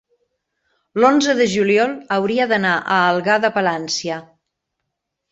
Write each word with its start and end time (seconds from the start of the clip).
L'onze 1.01 1.33
de 1.39 1.45
juliol 1.55 1.93
hauria 2.15 2.47
d'anar 2.51 2.71
a 2.95 2.97
Algar 3.09 3.35
de 3.43 3.51
Palància. 3.59 4.17